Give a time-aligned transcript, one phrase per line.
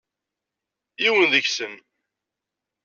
[1.01, 1.73] Yiwen deg-sen.